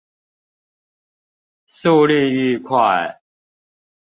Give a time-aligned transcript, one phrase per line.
[1.67, 3.21] 速率愈快